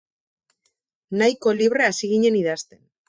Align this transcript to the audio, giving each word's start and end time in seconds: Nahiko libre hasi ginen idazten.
Nahiko 1.23 1.53
libre 1.59 1.85
hasi 1.89 2.11
ginen 2.15 2.39
idazten. 2.41 2.83